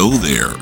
[0.00, 0.54] Hello there.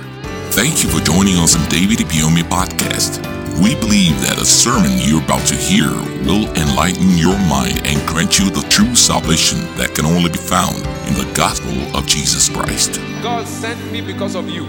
[0.52, 3.20] Thank you for joining us on David Ibiyeomie podcast.
[3.60, 5.92] We believe that a sermon you're about to hear
[6.24, 10.78] will enlighten your mind and grant you the true salvation that can only be found
[11.06, 12.98] in the gospel of Jesus Christ.
[13.22, 14.64] God sent me because of you.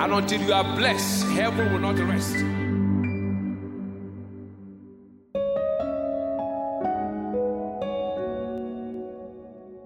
[0.00, 2.36] And until you are blessed, heaven will not rest.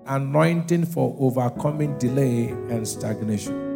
[0.07, 3.70] Anointing for overcoming delay and stagnation.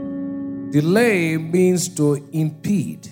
[0.75, 3.09] Delay means to impede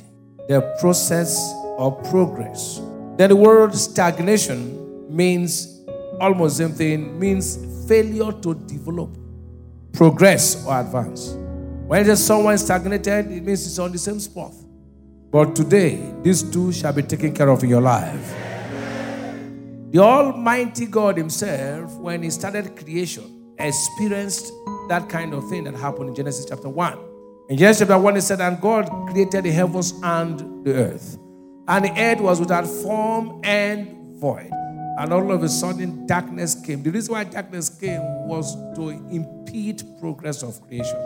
[0.48, 2.80] the process of progress.
[3.16, 5.80] Then the word stagnation means
[6.20, 9.16] almost same thing, means failure to develop,
[9.92, 11.36] progress, or advance.
[11.86, 14.54] When there's someone stagnated, it means it's on the same spot.
[15.30, 18.34] But today, these two shall be taken care of in your life.
[19.92, 24.50] The Almighty God Himself, when He started creation, experienced
[24.88, 27.11] that kind of thing that happened in Genesis chapter 1.
[27.52, 31.18] In Genesis chapter 1, He said, And God created the heavens and the earth.
[31.68, 34.50] And the earth was without form and void.
[34.98, 36.82] And all of a sudden, darkness came.
[36.82, 40.96] The reason why darkness came was to impede progress of creation.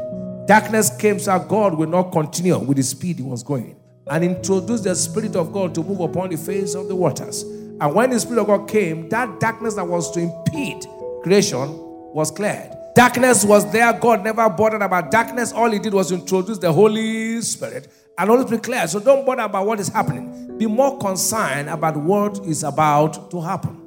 [0.47, 3.75] Darkness came so God will not continue with the speed He was going
[4.07, 7.43] and introduce the Spirit of God to move upon the face of the waters.
[7.43, 10.87] And when the Spirit of God came, that darkness that was to impede
[11.25, 11.77] creation
[12.15, 12.71] was cleared.
[12.97, 13.93] Darkness was there.
[13.93, 15.53] God never bothered about darkness.
[15.53, 18.89] All He did was introduce the Holy Spirit and always be clear.
[18.89, 20.57] So don't bother about what is happening.
[20.57, 23.79] Be more concerned about what is about to happen.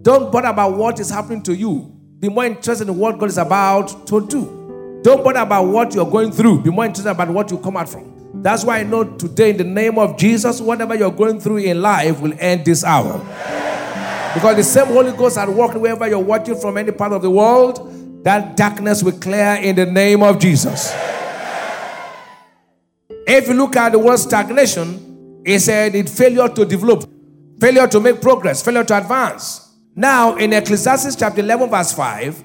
[0.00, 1.92] Don't bother about what is happening to you.
[2.18, 5.00] Be more interested in what God is about to do.
[5.02, 6.62] Don't bother about what you're going through.
[6.62, 8.42] Be more interested about what you come out from.
[8.42, 11.82] That's why I know today, in the name of Jesus, whatever you're going through in
[11.82, 13.18] life will end this hour.
[14.32, 17.30] Because the same Holy Ghost at work wherever you're watching from any part of the
[17.30, 17.92] world,
[18.26, 20.92] that darkness will clear in the name of Jesus.
[23.24, 27.08] If you look at the word stagnation, it said it failure to develop,
[27.60, 29.72] failure to make progress, failure to advance.
[29.94, 32.44] Now, in Ecclesiastes chapter 11, verse 5,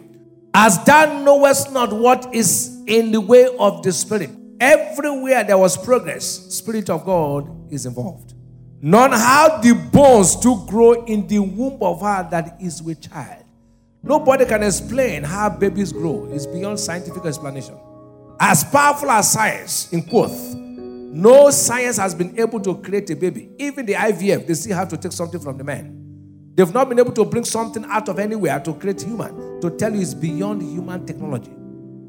[0.54, 5.84] as thou knowest not what is in the way of the Spirit, everywhere there was
[5.84, 6.26] progress,
[6.56, 8.36] Spirit of God is involved.
[8.82, 13.46] None how the bones to grow in the womb of her that is with child.
[14.04, 16.28] Nobody can explain how babies grow.
[16.32, 17.78] It's beyond scientific explanation.
[18.40, 23.52] As powerful as science, in quote, no science has been able to create a baby.
[23.60, 25.98] Even the IVF, they still have to take something from the man.
[26.56, 29.94] They've not been able to bring something out of anywhere to create human, to tell
[29.94, 31.52] you it's beyond human technology.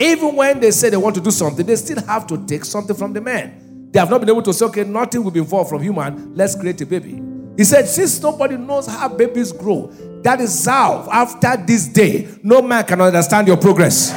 [0.01, 2.97] Even when they say they want to do something, they still have to take something
[2.97, 3.91] from the man.
[3.91, 6.55] They have not been able to say, okay, nothing will be involved from human, let's
[6.55, 7.23] create a baby.
[7.59, 9.93] He said, since nobody knows how babies grow,
[10.23, 14.11] that is how, after this day, no man can understand your progress.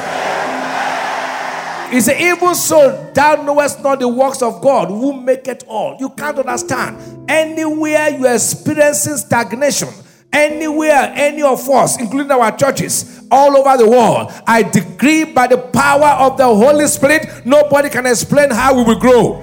[1.91, 5.97] He said, Even so, thou knowest not the works of God who make it all.
[5.99, 7.29] You can't understand.
[7.29, 9.89] Anywhere you are experiencing stagnation,
[10.33, 15.57] anywhere, any of us, including our churches, all over the world, I decree by the
[15.57, 19.41] power of the Holy Spirit, nobody can explain how we will grow.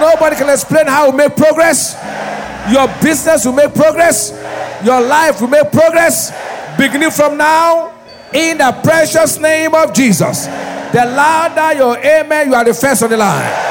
[0.00, 1.94] Nobody can explain how we make progress.
[2.70, 4.32] Your business will make progress.
[4.84, 6.32] Your life will make progress.
[6.76, 7.94] Beginning from now,
[8.32, 10.46] in the precious name of Jesus.
[10.46, 13.66] The louder your amen, you are the first on the line.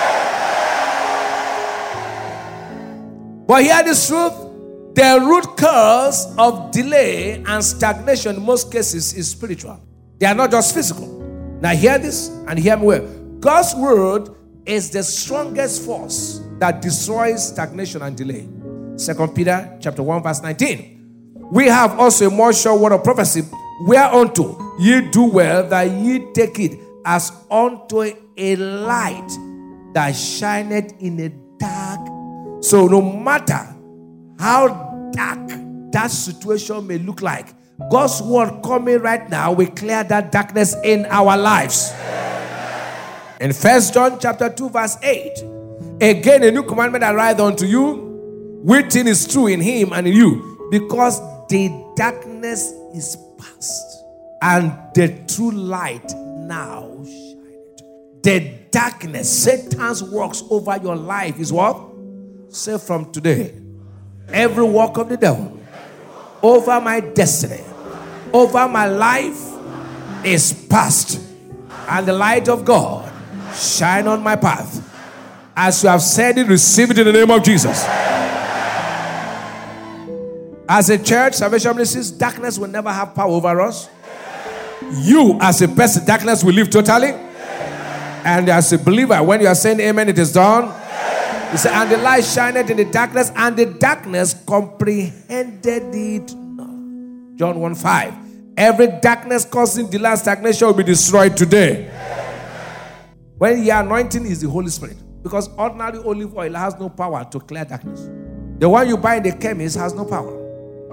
[3.48, 4.34] But hear this truth
[4.94, 9.80] the root cause of delay and stagnation in most cases is spiritual,
[10.18, 11.08] they are not just physical.
[11.62, 13.08] Now, hear this and hear me well.
[13.40, 14.30] God's word
[14.66, 18.48] is the strongest force that destroys stagnation and delay.
[18.96, 20.97] Second Peter chapter 1, verse 19.
[21.52, 23.44] We have also a more sure word of prophecy,
[23.82, 28.02] whereunto ye do well that ye take it as unto
[28.36, 29.30] a light
[29.94, 32.64] that shineth in a dark.
[32.64, 33.66] So no matter
[34.40, 35.48] how dark
[35.92, 37.48] that situation may look like,
[37.90, 41.94] God's word coming right now will clear that darkness in our lives.
[43.40, 45.44] In First John chapter 2, verse 8,
[46.02, 50.14] again a new commandment I write unto you, which is true in him and in
[50.14, 54.04] you, because the darkness is past,
[54.42, 58.24] and the true light now shineth.
[58.24, 61.82] The darkness, Satan's works over your life is what?
[62.50, 63.54] Say from today,
[64.30, 65.58] every work of the devil
[66.42, 67.64] over my destiny,
[68.34, 69.54] over my life
[70.24, 71.20] is past,
[71.90, 73.12] and the light of God
[73.56, 74.84] shine on my path.
[75.56, 77.86] As you have said it, receive it in the name of Jesus.
[80.70, 83.90] As a church, Salvation Ministries, darkness will never have power over us.
[85.02, 87.10] You, as a person, darkness will leave totally.
[87.10, 90.66] And as a believer, when you are saying amen, it is done.
[91.52, 97.38] He said, And the light shined in the darkness, and the darkness comprehended it not.
[97.38, 98.14] John 1 5.
[98.58, 101.90] Every darkness causing the last stagnation will be destroyed today.
[103.38, 107.40] When your anointing is the Holy Spirit, because ordinary olive oil has no power to
[107.40, 108.10] clear darkness.
[108.60, 110.37] The one you buy in the chemist has no power.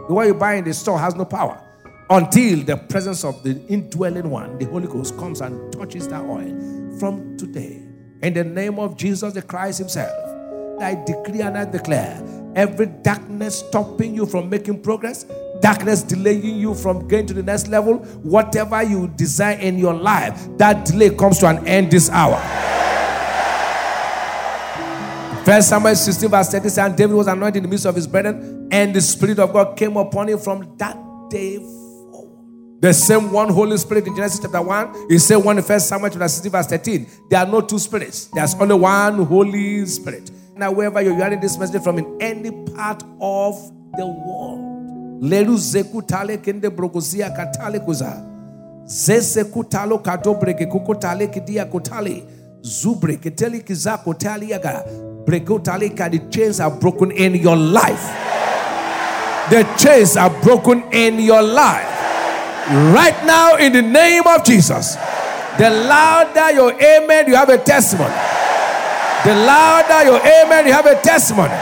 [0.06, 1.58] The one you buy in the store has no power
[2.10, 6.98] until the presence of the indwelling one, the Holy Ghost, comes and touches that oil.
[6.98, 7.82] From today,
[8.22, 10.12] in the name of Jesus the Christ Himself,
[10.82, 12.22] I decree and I declare
[12.54, 15.24] every darkness stopping you from making progress,
[15.60, 20.48] darkness delaying you from going to the next level, whatever you desire in your life,
[20.58, 22.38] that delay comes to an end this hour.
[25.44, 28.53] First Samuel 16, verse 30 and David was anointed in the midst of his brethren,
[28.74, 30.98] and the Spirit of God came upon him from that
[31.30, 32.80] day forward.
[32.80, 36.10] The same one Holy Spirit in Genesis chapter 1, he said one in First Samuel
[36.10, 37.06] chapter 16, verse 13.
[37.30, 40.32] There are no two spirits, there's only one Holy Spirit.
[40.56, 43.54] Now, wherever you're hearing this message from in any part of
[43.96, 48.26] the world, Leru zekutale kende brogozia katale kuza.
[48.86, 52.24] Zese kutalo kadobreke kukutale kidia kutale.
[52.60, 54.82] Zubre keteli kiza kutali yaga.
[55.26, 58.33] The chains are broken in your life.
[59.50, 61.88] The chains are broken in your life.
[62.94, 64.96] Right now, in the name of Jesus.
[65.58, 68.14] The louder your amen, you have a testimony.
[69.24, 71.54] The louder your amen, you have a testimony.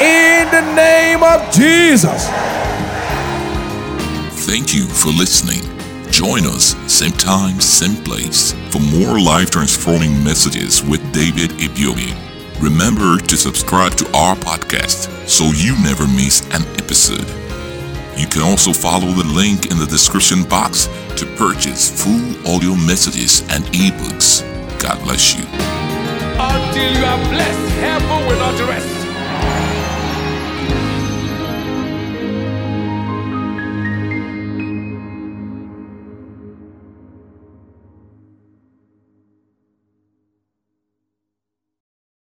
[0.00, 2.28] In the name of Jesus.
[4.46, 5.62] Thank you for listening.
[6.10, 12.31] Join us, same time, same place, for more life transforming messages with David Ibiyeomie.
[12.62, 17.26] Remember to subscribe to our podcast so you never miss an episode.
[18.16, 20.86] You can also follow the link in the description box
[21.16, 24.42] to purchase full audio messages and ebooks.
[24.80, 25.44] God bless you.
[26.38, 27.62] Until you are blessed,
[28.28, 28.81] will not rest.